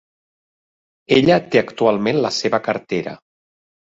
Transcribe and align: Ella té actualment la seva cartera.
Ella 1.17 1.35
té 1.51 1.61
actualment 1.61 2.21
la 2.27 2.33
seva 2.39 2.63
cartera. 2.71 3.13